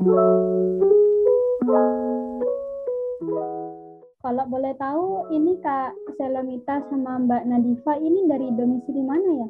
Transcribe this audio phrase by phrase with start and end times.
[0.00, 0.16] Kalau
[4.48, 9.48] boleh tahu, ini Kak Selamita sama Mbak Nadifa ini dari domisili mana ya?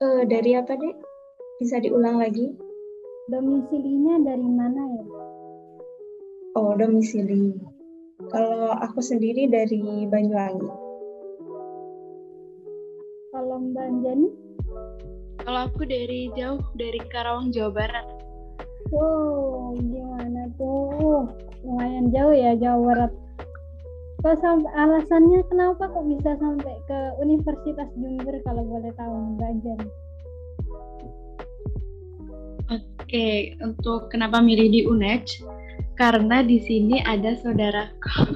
[0.00, 0.96] Uh, dari apa, Dek?
[1.60, 2.48] Bisa diulang lagi?
[3.28, 5.04] Domisilinya dari mana ya?
[6.56, 7.60] Oh, domisili.
[8.32, 10.81] Kalau aku sendiri dari Banyuwangi.
[13.52, 14.28] Kalau Mbak Anjani?
[15.44, 18.08] Kalau aku dari jauh, dari Karawang, Jawa Barat.
[18.88, 21.28] Wow, gimana tuh?
[21.60, 23.12] Lumayan jauh ya, Jawa Barat.
[24.24, 29.88] Kok sampai alasannya kenapa kok bisa sampai ke Universitas Jember kalau boleh tahu Mbak Anjani?
[32.72, 35.28] Oke, untuk kenapa milih di UNED?
[36.00, 38.32] Karena di sini ada saudaraku.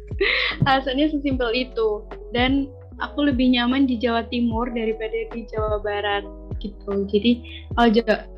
[0.64, 2.08] Alasannya sesimpel itu.
[2.32, 2.72] Dan
[3.10, 6.24] aku lebih nyaman di Jawa Timur daripada di Jawa Barat
[6.58, 7.04] gitu.
[7.08, 7.44] Jadi
[7.76, 7.90] kalau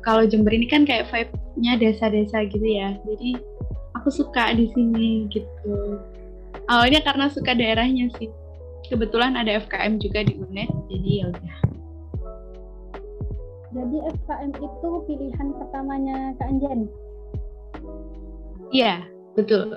[0.03, 2.99] kalau Jember ini kan kayak vibe-nya desa-desa gitu ya.
[3.07, 3.39] Jadi
[3.95, 6.01] aku suka di sini gitu.
[6.67, 8.27] Awalnya karena suka daerahnya sih.
[8.87, 11.57] Kebetulan ada FKM juga di UNED jadi ya udah.
[13.67, 16.87] Jadi FKM itu pilihan pertamanya Kak Anjani
[18.71, 19.03] iya
[19.35, 19.69] betul.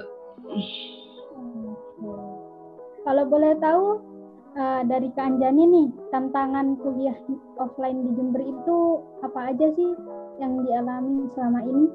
[3.00, 4.02] Kalau boleh tahu
[4.56, 7.14] uh, dari Kak Anjani nih tantangan kuliah
[7.60, 8.78] offline di Jember itu
[9.22, 9.90] apa aja sih
[10.42, 11.86] yang dialami selama ini?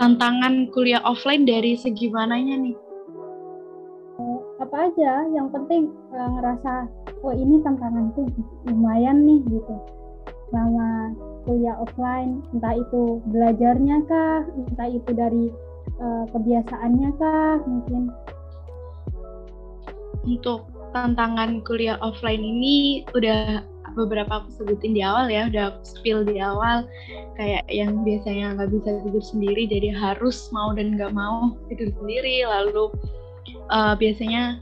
[0.00, 2.76] Tantangan kuliah offline dari segi mananya nih?
[4.60, 6.88] Apa aja, yang penting uh, ngerasa
[7.20, 8.28] oh ini tantangan tuh
[8.64, 9.76] lumayan nih gitu.
[10.48, 11.12] Selama
[11.44, 15.44] kuliah offline, entah itu belajarnya kah, entah itu dari
[16.00, 18.10] uh, kebiasaannya kah, mungkin.
[20.24, 23.62] Untuk tantangan kuliah offline ini udah
[23.94, 26.84] beberapa aku sebutin di awal ya udah aku spill di awal.
[27.38, 32.44] Kayak yang biasanya nggak bisa tidur sendiri jadi harus mau dan nggak mau tidur sendiri.
[32.44, 32.92] Lalu
[33.72, 34.60] uh, biasanya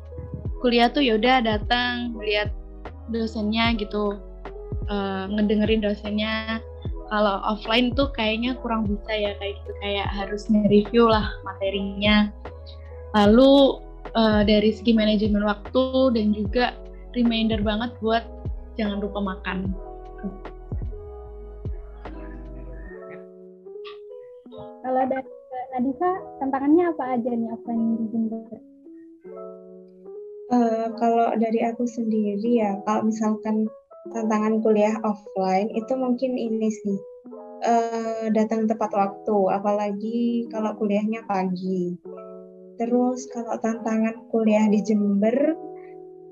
[0.61, 2.51] kuliah tuh yaudah datang lihat
[3.09, 4.19] dosennya gitu
[4.91, 6.61] uh, ngedengerin dosennya
[7.09, 9.73] kalau offline tuh kayaknya kurang bisa ya kayak gitu.
[9.81, 12.33] Kayak harus nge-review lah materinya.
[13.17, 13.81] Lalu
[14.13, 16.77] uh, dari segi manajemen waktu dan juga
[17.17, 18.25] reminder banget buat
[18.77, 19.73] jangan lupa makan.
[24.85, 25.31] Kalau dari
[25.69, 28.07] Nadifa, tantangannya apa aja nih apa yang di
[30.49, 33.69] Uh, kalau dari aku sendiri ya, kalau misalkan
[34.15, 36.99] tantangan kuliah offline itu mungkin ini sih
[37.65, 41.97] uh, datang tepat waktu, apalagi kalau kuliahnya pagi.
[42.79, 45.59] Terus kalau tantangan kuliah di Jember,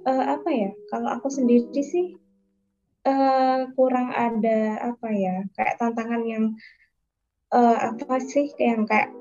[0.06, 0.70] uh, apa ya?
[0.88, 2.14] Kalau aku sendiri sih
[3.06, 6.44] uh, kurang ada apa ya kayak tantangan yang
[7.54, 9.14] uh, apa sih yang kayak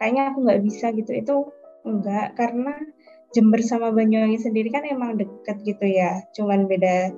[0.00, 1.36] kayaknya aku nggak bisa gitu itu
[1.84, 2.74] enggak karena
[3.30, 7.14] Jember sama Banyuwangi sendiri kan emang deket gitu ya cuman beda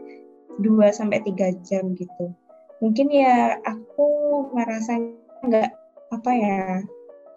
[0.61, 2.35] 2 sampai tiga jam gitu
[2.83, 4.09] mungkin ya aku
[4.53, 4.93] ngerasa
[5.47, 5.71] nggak
[6.13, 6.61] apa ya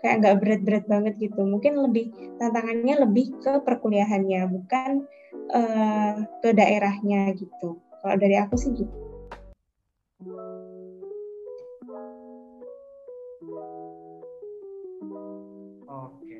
[0.02, 5.06] kayak nggak berat-berat banget gitu mungkin lebih tantangannya lebih ke perkuliahannya bukan
[5.53, 8.94] uh, ke daerahnya gitu kalau dari aku sih gitu.
[15.90, 16.38] Oke.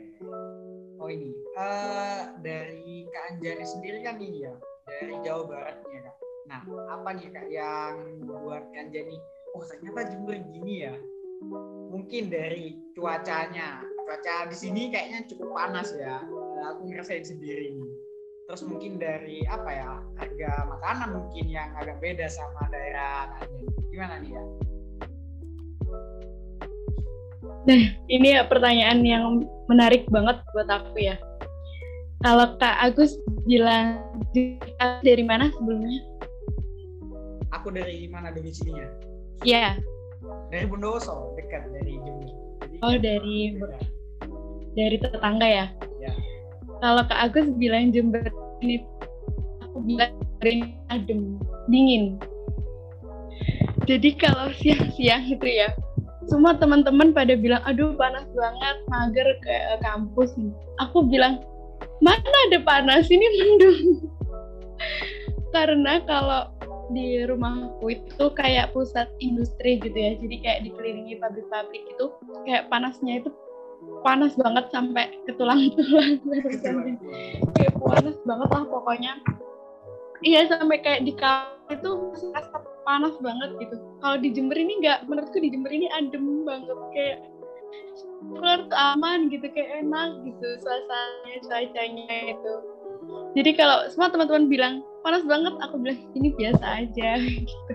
[1.02, 4.54] Oh ini uh, dari Kak Anjani sendiri kan nih ya
[4.86, 6.16] dari Jawa Baratnya kak.
[6.46, 6.62] Nah
[6.94, 7.94] apa nih kak yang
[8.26, 9.18] buat Kak Anjani?
[9.58, 10.96] Oh ternyata Jember gini ya.
[11.92, 13.82] Mungkin dari cuacanya.
[14.06, 16.22] Cuaca di sini kayaknya cukup panas ya.
[16.74, 17.90] Aku ngerasain sendiri nih
[18.46, 19.92] terus mungkin dari apa ya
[20.22, 24.44] harga makanan mungkin yang agak beda sama daerah lainnya gimana nih ya
[27.66, 31.18] nah ini ya pertanyaan yang menarik banget buat aku ya
[32.22, 33.18] kalau Kak Agus
[33.50, 34.02] bilang
[35.02, 36.02] dari mana sebelumnya
[37.56, 38.88] aku dari mana domisilinya
[39.44, 39.76] Iya.
[39.76, 40.50] Yeah.
[40.50, 42.32] Dari Bondowoso, dekat dari Jember.
[42.82, 43.38] oh, dari
[44.74, 45.68] dari tetangga ya?
[46.86, 48.26] kalau Kak Agus bilang Jember
[48.64, 48.84] ini
[49.64, 50.14] aku bilang
[50.92, 51.40] adem
[51.72, 52.20] dingin
[53.86, 55.74] jadi kalau siang-siang itu ya
[56.26, 60.34] semua teman-teman pada bilang aduh panas banget mager ke kampus
[60.82, 61.42] aku bilang
[62.02, 63.80] mana ada panas ini mendung
[65.56, 66.50] karena kalau
[66.92, 70.12] di rumahku itu kayak pusat industri gitu ya.
[70.20, 72.06] Jadi kayak dikelilingi pabrik-pabrik itu
[72.46, 73.30] kayak panasnya itu
[74.02, 76.18] panas banget sampai ke tulang-tulang.
[77.56, 79.14] Kayak panas banget lah pokoknya.
[80.26, 81.90] Iya sampai kayak di kamar itu
[82.34, 82.50] masih
[82.86, 83.76] panas banget gitu.
[84.02, 86.78] Kalau di Jember ini nggak menurutku di Jember ini adem banget.
[86.96, 87.18] Kayak
[88.32, 92.54] keluar tuh aman gitu kayak enak gitu suasananya cuacanya itu
[93.36, 94.74] jadi kalau semua teman-teman bilang
[95.04, 97.74] panas banget aku bilang ini biasa aja gitu.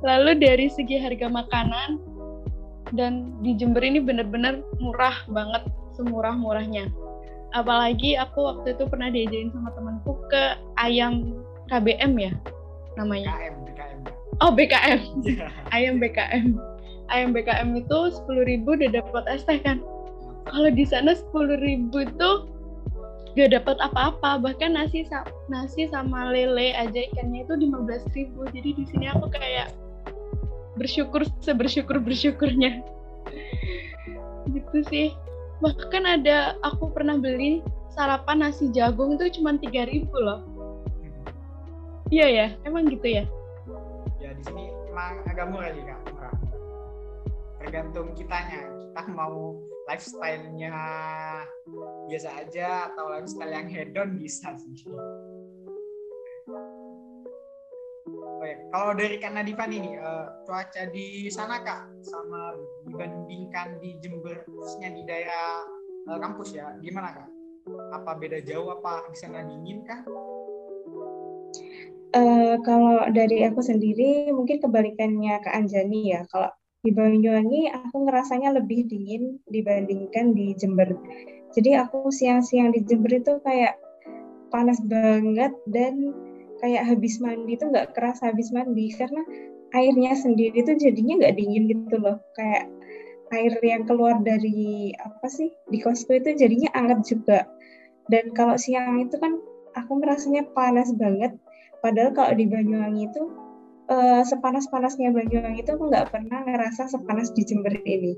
[0.00, 2.00] Lalu dari segi harga makanan
[2.96, 5.62] dan di Jember ini benar-benar murah banget
[5.94, 6.88] semurah-murahnya.
[7.52, 11.36] Apalagi aku waktu itu pernah diajarin sama temanku ke ayam
[11.68, 12.32] KBM ya
[12.96, 13.36] namanya.
[13.36, 13.98] BKM BKM
[14.40, 15.00] oh BKM
[15.76, 16.56] ayam BKM
[17.12, 19.82] ayam BKM itu sepuluh ribu udah dapat es teh kan?
[20.48, 22.30] Kalau di sana sepuluh ribu itu
[23.38, 25.06] gak dapat apa-apa bahkan nasi
[25.46, 28.46] nasi sama lele aja ikannya itu lima belas ribu.
[28.50, 29.70] Jadi di sini aku kayak
[30.74, 32.82] bersyukur sebersyukur bersyukurnya.
[34.50, 35.08] Gitu sih.
[35.60, 37.60] Bahkan ada aku pernah beli
[37.92, 40.40] sarapan nasi jagung itu cuma tiga ribu loh.
[42.10, 42.46] Iya ya?
[42.66, 43.24] Emang gitu ya?
[44.18, 45.98] Ya di sini emang agak murah sih kak.
[46.10, 46.34] Murah
[47.70, 50.74] tergantung kitanya kita mau lifestyle-nya
[52.10, 54.90] biasa aja atau lifestyle yang hedon bisa sih
[58.10, 62.58] Oke, kalau dari Kak Nadifan ini uh, cuaca di sana Kak sama
[62.90, 65.62] dibandingkan di Jember khususnya di daerah
[66.10, 67.28] uh, kampus ya gimana Kak?
[68.02, 70.02] Apa beda jauh apa di sana dingin kah?
[72.16, 76.26] Uh, kalau dari aku sendiri mungkin kebalikannya ke Anjani ya.
[76.26, 76.50] Kalau
[76.80, 80.96] di Banyuwangi aku ngerasanya lebih dingin dibandingkan di Jember.
[81.52, 83.76] Jadi aku siang-siang di Jember itu kayak
[84.48, 86.14] panas banget dan
[86.64, 88.88] kayak habis mandi tuh nggak kerasa habis mandi.
[88.96, 89.20] Karena
[89.76, 92.16] airnya sendiri tuh jadinya nggak dingin gitu loh.
[92.32, 92.72] Kayak
[93.30, 97.44] air yang keluar dari apa sih di kosku itu jadinya anget juga.
[98.08, 99.36] Dan kalau siang itu kan
[99.76, 101.36] aku merasanya panas banget.
[101.84, 103.22] Padahal kalau di Banyuwangi itu
[103.90, 108.14] uh, sepanas-panasnya Banyuwangi itu aku nggak pernah ngerasa sepanas di Jember ini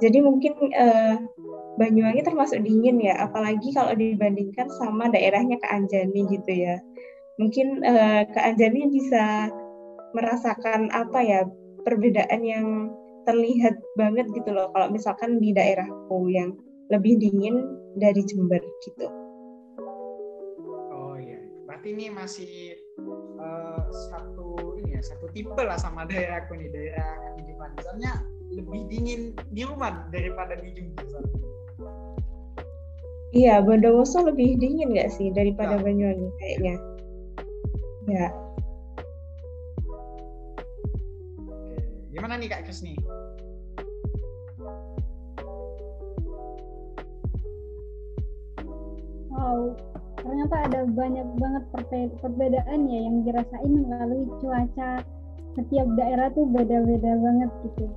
[0.00, 1.16] jadi mungkin uh,
[1.76, 6.78] Banyuwangi termasuk dingin ya apalagi kalau dibandingkan sama daerahnya ke Anjani gitu ya
[7.40, 9.48] mungkin uh, Kak Anjani bisa
[10.12, 11.40] merasakan apa ya
[11.86, 12.66] perbedaan yang
[13.24, 16.56] terlihat banget gitu loh kalau misalkan di daerahku yang
[16.90, 19.06] lebih dingin dari Jember gitu.
[20.90, 22.74] Oh iya, berarti ini masih
[23.38, 24.39] uh, satu
[25.00, 27.72] ya satu tipe lah sama daerahku nih daerah kehidupan.
[27.72, 28.12] Misalnya
[28.52, 31.24] lebih dingin di rumah daripada di Jember.
[33.32, 35.82] Iya, Bondowoso lebih dingin nggak sih daripada nah.
[35.86, 36.74] Banyuwangi kayaknya?
[38.12, 38.28] Ya.
[42.12, 42.98] Gimana nih Kak Krisni?
[49.30, 49.78] Wow,
[50.40, 51.64] ternyata ada banyak banget
[52.24, 55.04] perbedaan ya yang dirasain melalui cuaca
[55.52, 57.92] setiap daerah tuh beda-beda banget gitu.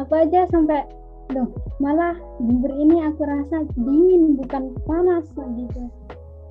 [0.00, 0.88] Aku aja sampai
[1.36, 1.52] loh
[1.84, 5.92] malah Jember ini aku rasa dingin bukan panas gitu.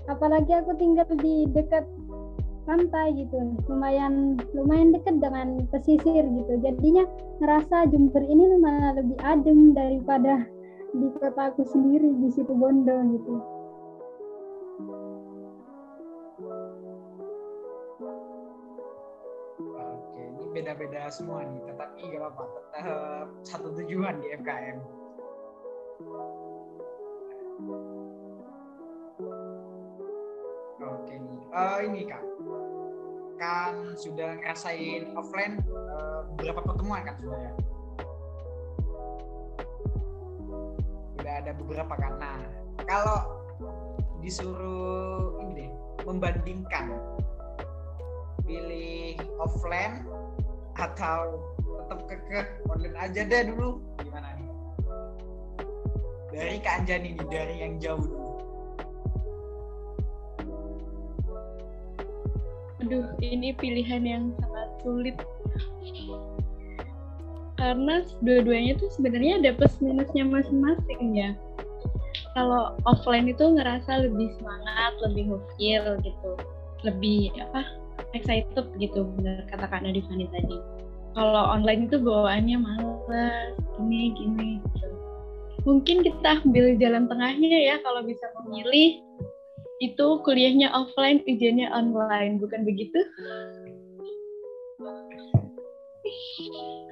[0.06, 1.90] Apalagi aku tinggal di dekat
[2.70, 7.02] pantai gitu lumayan lumayan dekat dengan pesisir gitu jadinya
[7.42, 10.46] ngerasa Jember ini lumayan lebih adem daripada
[10.94, 13.61] di kota aku sendiri di situ Bondo gitu
[20.62, 24.78] beda-beda semua nih, tetapi gak apa-apa, tetap satu tujuan di FKM.
[30.86, 32.22] Oke nih, uh, ini kak,
[33.42, 37.54] kan sudah ngerasain offline uh, beberapa pertemuan kan sudah ya?
[41.42, 42.22] Ada beberapa kan?
[42.22, 42.38] Nah
[42.86, 43.42] kalau
[44.22, 45.70] disuruh ini deh
[46.06, 46.94] membandingkan
[48.46, 50.06] pilih offline
[50.80, 54.50] atau tetap kekeh online aja deh dulu gimana nih
[56.32, 58.32] dari Kak Anjani nih dari yang jauh dulu
[62.82, 65.16] Aduh, ini pilihan yang sangat sulit.
[67.56, 71.32] Karena dua-duanya tuh sebenarnya ada plus minusnya masing-masing ya.
[72.34, 76.32] Kalau offline itu ngerasa lebih semangat, lebih ngefeel gitu.
[76.82, 77.81] Lebih apa?
[78.14, 80.58] Excited gitu benar kata Kak Nadifani tadi.
[81.12, 84.88] Kalau online itu bawaannya males, gini gini gitu.
[85.68, 89.04] Mungkin kita ambil jalan tengahnya ya kalau bisa memilih
[89.82, 93.02] itu kuliahnya offline, ujiannya online, bukan begitu?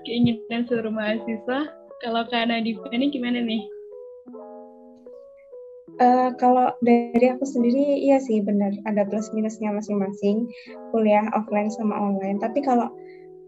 [0.04, 1.70] Keinginan seluruh mahasiswa.
[2.02, 3.79] Kalau Kak Nadifa ini gimana nih?
[6.00, 10.48] Uh, kalau dari aku sendiri iya sih benar ada plus minusnya masing-masing
[10.96, 12.40] kuliah offline sama online.
[12.40, 12.88] Tapi kalau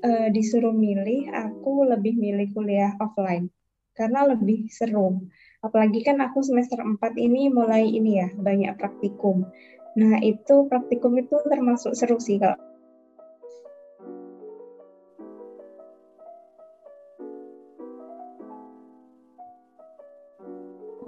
[0.03, 3.47] uh, disuruh milih, aku lebih milih kuliah offline
[3.95, 5.23] karena lebih seru.
[5.63, 9.47] Apalagi kan aku semester 4 ini mulai ini ya banyak praktikum.
[9.95, 12.59] Nah itu praktikum itu termasuk seru sih kalau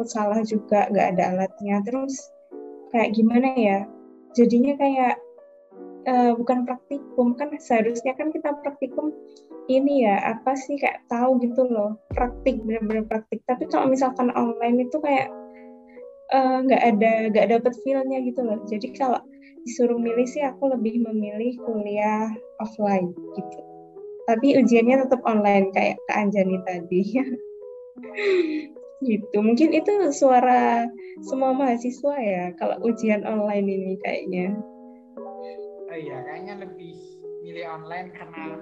[0.03, 1.79] takut salah juga nggak ada alatnya.
[1.88, 2.19] Terus
[2.91, 3.79] kayak gimana ya?
[4.36, 5.15] Jadinya kayak
[6.12, 9.15] uh, bukan praktikum kan seharusnya kan kita praktikum
[9.72, 11.95] ini ya apa sih kayak tahu gitu loh.
[12.12, 13.39] Praktik bener-bener praktik.
[13.48, 15.31] Tapi kalau misalkan online itu kayak
[16.36, 18.60] eh, nggak uh, ada nggak dapet feelnya gitu loh.
[18.67, 19.24] Jadi kalau
[19.63, 22.27] disuruh milih sih aku lebih memilih kuliah
[22.60, 23.60] offline gitu.
[24.27, 27.01] Tapi ujiannya tetap online kayak ke Anjani tadi
[29.05, 29.38] gitu.
[29.39, 30.88] Mungkin itu suara
[31.24, 34.55] semua mahasiswa ya kalau ujian online ini kayaknya.
[35.91, 36.95] Oh iya kayaknya lebih
[37.45, 38.57] milih online karena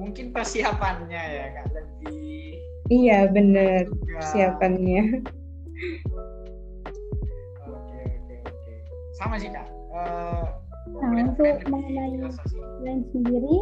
[0.00, 1.66] mungkin persiapannya ya kak.
[1.70, 2.58] Lebih
[2.90, 3.86] iya bener.
[3.88, 4.18] Juga.
[4.18, 5.02] persiapannya.
[7.68, 8.72] Oke oke oke.
[9.14, 9.68] Sama sih kak.
[9.92, 10.48] Uh,
[10.98, 12.16] nah untuk mengenai
[12.82, 13.56] lain sendiri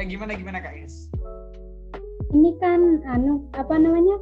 [0.00, 1.12] ya gimana gimana kak Is?
[2.30, 4.16] Ini kan anu apa namanya?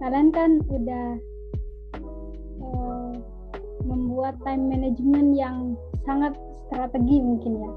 [0.00, 1.06] Kalian kan udah
[2.62, 3.12] uh,
[3.84, 5.74] membuat time management yang
[6.06, 6.32] sangat
[6.66, 7.72] strategi mungkin ya.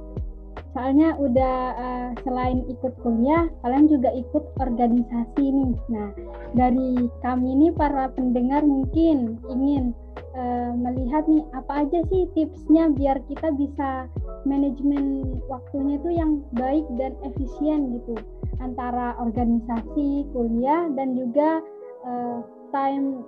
[0.74, 5.74] Soalnya udah uh, selain ikut kuliah kalian juga ikut organisasi nih.
[5.90, 6.10] Nah
[6.58, 9.94] dari kami ini para pendengar mungkin ingin
[10.38, 14.10] uh, melihat nih apa aja sih tipsnya biar kita bisa
[14.46, 18.18] manajemen waktunya itu yang baik dan efisien gitu
[18.64, 21.60] antara organisasi kuliah dan juga
[22.08, 22.40] uh,
[22.72, 23.28] time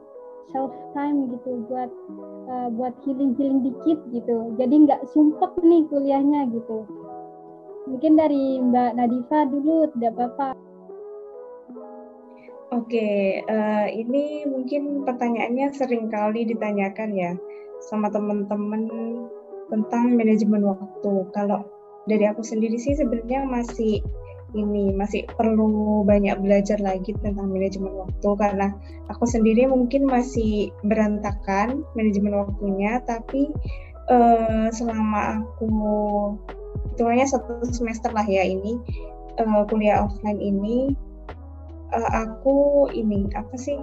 [0.56, 1.92] self time gitu buat
[2.48, 4.56] uh, buat healing healing dikit gitu.
[4.56, 6.88] Jadi nggak sumpek nih kuliahnya gitu.
[7.86, 10.58] Mungkin dari Mbak Nadifa dulu tidak apa-apa.
[12.74, 17.32] Oke, uh, ini mungkin pertanyaannya sering kali ditanyakan ya
[17.88, 18.89] sama teman-teman
[19.70, 21.13] tentang manajemen waktu.
[21.30, 21.62] Kalau
[22.10, 24.01] dari aku sendiri sih sebenarnya masih
[24.54, 28.68] ini masih perlu banyak belajar lagi tentang manajemen waktu karena
[29.10, 33.50] aku sendiri mungkin masih berantakan manajemen waktunya tapi
[34.12, 35.72] uh, selama aku
[36.94, 38.78] hitungannya satu semester lah ya ini
[39.42, 40.94] uh, kuliah offline ini
[41.92, 43.80] uh, aku ini apa sih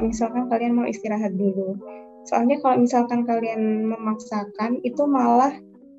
[0.00, 1.76] kalau misalkan kalian mau istirahat dulu.
[2.24, 5.52] Soalnya kalau misalkan kalian memaksakan itu malah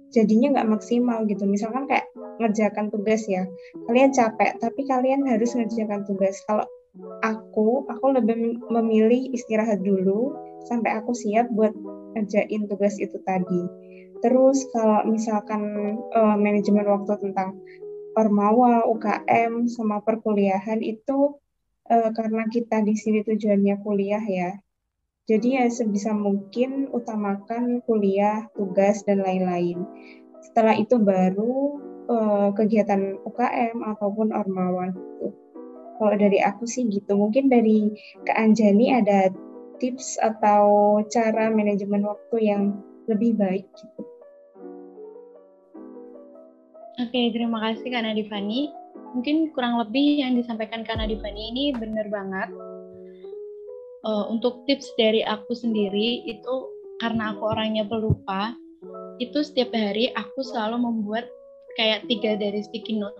[0.10, 1.46] jadinya nggak maksimal gitu.
[1.46, 2.10] Misalkan kayak
[2.42, 3.46] ngerjakan tugas ya,
[3.86, 6.42] kalian capek tapi kalian harus ngerjakan tugas.
[6.50, 6.66] Kalau
[7.22, 10.34] aku, aku lebih memilih istirahat dulu
[10.66, 11.70] sampai aku siap buat
[12.18, 13.70] ngerjain tugas itu tadi.
[14.26, 15.62] Terus kalau misalkan
[16.18, 17.54] uh, manajemen waktu tentang
[18.18, 21.38] Ormawa, UKM, sama perkuliahan itu
[21.92, 24.52] uh, karena kita di sini tujuannya kuliah ya.
[25.30, 29.86] Jadi ya sebisa mungkin utamakan kuliah, tugas dan lain-lain.
[30.42, 31.78] Setelah itu baru
[32.10, 35.36] uh, kegiatan UKM ataupun ormawa gitu.
[36.02, 37.14] Kalau dari aku sih gitu.
[37.14, 37.94] Mungkin dari
[38.26, 39.30] Kak Anjani ada
[39.78, 44.02] tips atau cara manajemen waktu yang lebih baik gitu.
[47.02, 48.81] Oke, terima kasih Kak Nadifani
[49.16, 52.50] mungkin kurang lebih yang disampaikan karena Divani ini benar banget.
[54.02, 56.56] Uh, untuk tips dari aku sendiri itu
[56.98, 58.58] karena aku orangnya pelupa,
[59.22, 61.30] itu setiap hari aku selalu membuat
[61.78, 63.18] kayak tiga dari sticky note.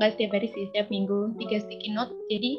[0.00, 2.12] Gak setiap hari sih, setiap minggu tiga sticky note.
[2.32, 2.56] Jadi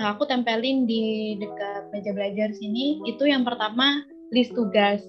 [0.00, 3.04] aku tempelin di dekat meja belajar sini.
[3.04, 5.04] Itu yang pertama list tugas,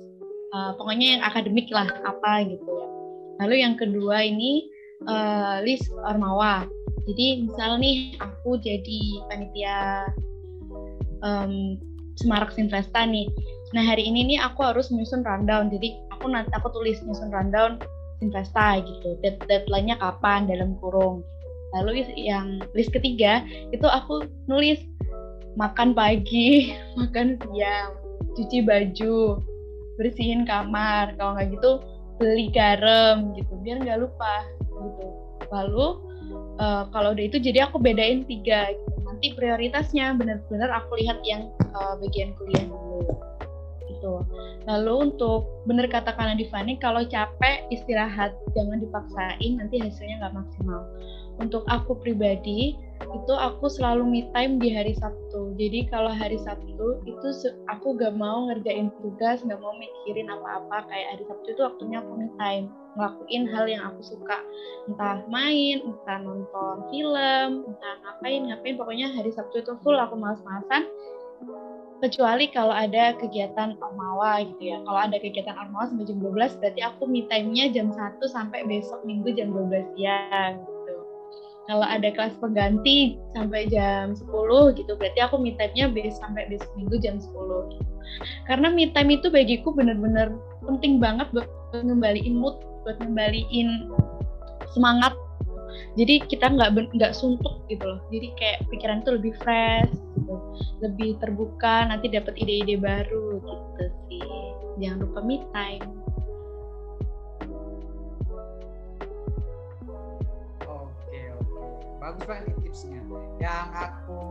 [0.51, 2.87] uh, pokoknya yang akademik lah apa gitu ya.
[3.39, 4.67] Lalu yang kedua ini
[5.07, 6.67] uh, list ormawa
[7.09, 10.05] jadi misal nih aku jadi panitia
[11.25, 11.73] um,
[12.19, 13.25] Semarak Sinvesta nih.
[13.73, 15.73] Nah hari ini nih aku harus menyusun rundown.
[15.73, 17.81] Jadi aku nanti aku tulis menyusun rundown
[18.21, 19.17] Sinvesta gitu.
[19.25, 21.25] Dead deadline-nya kapan dalam kurung.
[21.73, 23.41] Lalu yang list ketiga
[23.73, 24.77] itu aku nulis
[25.57, 27.97] makan pagi, makan siang,
[28.37, 29.39] cuci baju,
[29.97, 31.15] bersihin kamar.
[31.17, 31.71] Kalau nggak gitu
[32.19, 35.07] beli garam gitu, biar nggak lupa gitu.
[35.49, 36.08] Lalu
[36.61, 38.71] uh, kalau udah itu jadi aku bedain tiga.
[39.05, 43.29] Nanti prioritasnya benar-benar aku lihat yang uh, bagian kuliah dulu
[43.99, 44.23] gitu.
[44.69, 50.81] Lalu untuk bener kata Kak Fani, kalau capek istirahat, jangan dipaksain, nanti hasilnya nggak maksimal.
[51.39, 55.55] Untuk aku pribadi, itu aku selalu me time di hari Sabtu.
[55.55, 57.27] Jadi kalau hari Sabtu itu
[57.71, 60.85] aku gak mau ngerjain tugas, gak mau mikirin apa-apa.
[60.91, 62.67] Kayak hari Sabtu itu waktunya aku me time,
[62.99, 64.43] ngelakuin hal yang aku suka.
[64.91, 68.75] Entah main, entah nonton film, entah ngapain, ngapain.
[68.75, 70.85] Pokoknya hari Sabtu itu full aku malas-malasan
[71.99, 74.77] kecuali kalau ada kegiatan Ormawa gitu ya.
[74.83, 79.03] Kalau ada kegiatan Ormawa sampai jam 12 berarti aku me time-nya jam 1 sampai besok
[79.03, 80.78] minggu jam 12 siang.
[81.69, 84.25] Kalau ada kelas pengganti sampai jam 10
[84.73, 87.29] gitu berarti aku me time-nya besok sampai besok minggu jam 10
[87.69, 87.85] gitu.
[88.49, 90.33] Karena me time itu bagiku benar-benar
[90.65, 91.45] penting banget buat
[91.77, 93.85] ngembaliin mood, buat ngembaliin
[94.73, 95.13] semangat.
[95.93, 98.01] Jadi kita nggak nggak suntuk gitu loh.
[98.09, 100.35] Jadi kayak pikiran tuh lebih fresh gitu
[100.81, 104.25] lebih terbuka nanti dapat ide-ide baru gitu sih.
[104.81, 105.98] Jangan lupa me time
[112.09, 113.01] bagus banget tipsnya.
[113.37, 114.21] Yang aku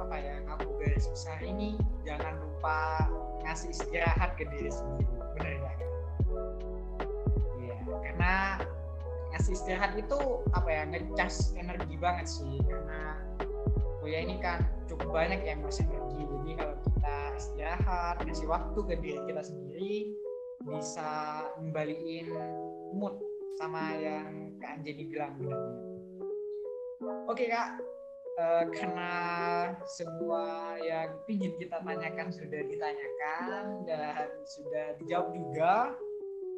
[0.00, 1.76] apa ya yang aku garis besar ini
[2.08, 3.04] jangan lupa
[3.44, 5.72] ngasih istirahat ke diri sendiri benar ya?
[7.60, 8.34] Iya karena
[9.36, 10.18] ngasih istirahat itu
[10.56, 13.20] apa ya ngecas energi banget sih karena
[14.00, 16.24] kuliah ini kan cukup banyak yang masih energi.
[16.24, 19.94] Jadi kalau kita istirahat ngasih waktu ke diri kita sendiri
[20.64, 22.32] bisa ngembaliin
[22.96, 23.20] mood
[23.60, 25.77] sama yang Kak Anjani bilang benar
[27.28, 27.68] oke kak
[28.40, 29.12] uh, karena
[29.84, 35.92] semua yang ingin kita tanyakan sudah ditanyakan dan sudah dijawab juga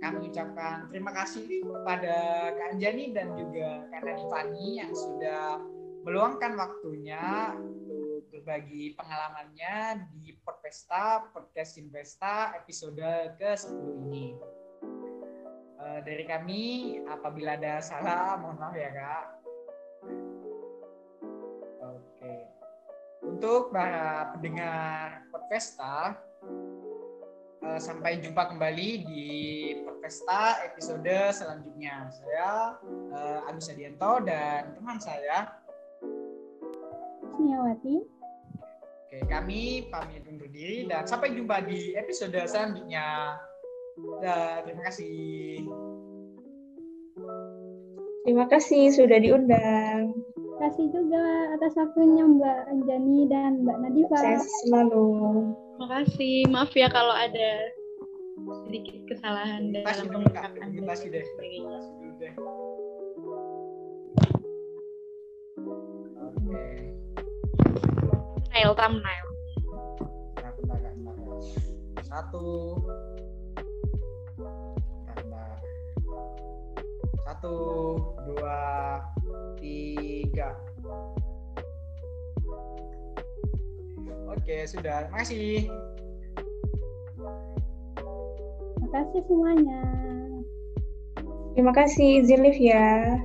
[0.01, 2.17] kami ucapkan terima kasih kepada
[2.57, 5.61] Kak Anjani dan juga Kak Nani yang sudah
[6.09, 13.05] meluangkan waktunya untuk berbagi pengalamannya di Podpesta, Podcast Investa episode
[13.37, 14.33] ke-10 ini.
[15.77, 16.65] Uh, dari kami,
[17.05, 19.40] apabila ada salah, mohon maaf ya Kak.
[23.41, 26.13] Untuk para pendengar Podpesta,
[27.65, 29.25] uh, sampai jumpa kembali di
[30.05, 32.13] Pesta episode selanjutnya.
[32.13, 35.57] Saya uh, Agus Adianto dan teman saya
[37.33, 38.05] Sniawati.
[39.09, 43.41] Oke, kami pamit undur diri dan sampai jumpa di episode selanjutnya.
[44.21, 45.65] Dan terima kasih.
[48.21, 50.13] Terima kasih sudah diundang.
[50.61, 51.25] Terima kasih juga
[51.57, 54.13] atas waktunya Mbak Anjani dan Mbak Nadifa.
[54.13, 55.09] Sukses selalu.
[55.57, 56.37] Terima kasih.
[56.53, 57.51] Maaf ya kalau ada
[58.69, 61.81] sedikit kesalahan dalam pengungkapan dan sebagainya.
[68.53, 69.27] Thumbnail, thumbnail.
[72.05, 72.45] Satu.
[77.25, 77.55] Satu,
[78.29, 78.61] dua,
[79.61, 80.57] tiga.
[84.33, 85.07] Oke, sudah.
[85.07, 85.69] Terima kasih
[88.91, 89.83] kasih semuanya.
[91.55, 93.19] Terima kasih, Zilif ya.